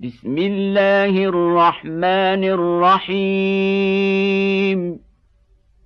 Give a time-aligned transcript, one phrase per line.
[0.00, 2.44] بسم الله الرحمن
[3.14, 5.00] الرحيم.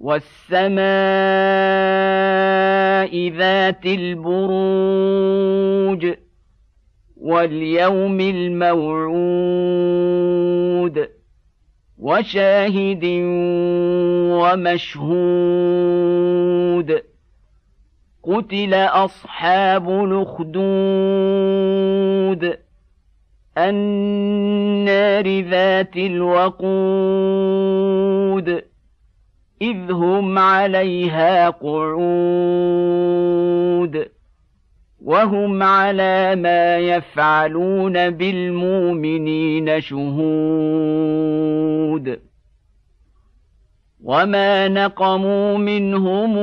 [0.00, 0.82] والسماء
[3.28, 4.96] ذات البروج
[7.16, 9.08] واليوم الموعود
[11.98, 13.04] وشاهد
[14.42, 17.02] ومشهود.
[18.22, 20.52] قتل أصحاب الأخدود.
[23.58, 26.62] النار ذات الوقود
[29.62, 32.72] إذ هم عليها قعود
[35.04, 41.12] وهم على ما يفعلون بالمؤمنين شهود.
[44.04, 46.38] وما نقموا منهم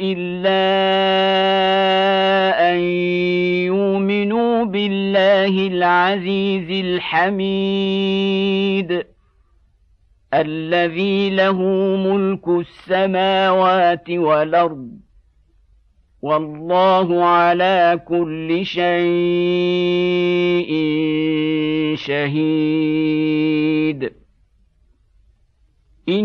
[0.00, 1.65] إلا
[4.66, 9.06] بالله العزيز الحميد.
[10.34, 11.62] الذي له
[11.96, 14.90] ملك السماوات والأرض.
[16.22, 18.86] والله على كل شيء
[21.96, 24.12] شهيد.
[26.08, 26.24] إن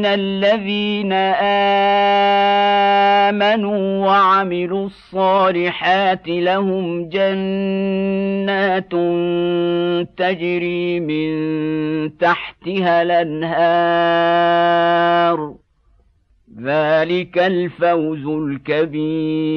[0.00, 1.12] ان الذين
[3.52, 8.92] امنوا وعملوا الصالحات لهم جنات
[10.16, 11.30] تجري من
[12.18, 13.54] تحتها الانهار
[16.62, 19.50] ذلك الفوز الكبير.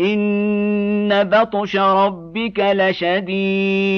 [0.00, 3.96] ان بطش ربك لشديد.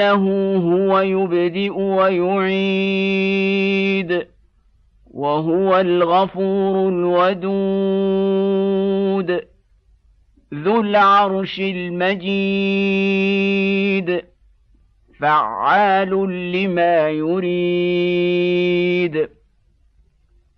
[0.00, 3.20] انه هو يبدئ ويعيد
[5.10, 8.10] وهو الغفور الودود
[10.54, 12.30] ذو العرش المجيد
[15.20, 16.10] فعال
[16.52, 18.20] لما يريد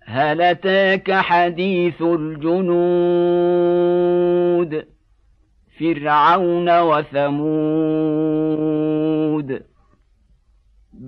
[0.05, 3.43] هل اتاك حديث الجنود
[5.81, 8.72] فرعون وثمود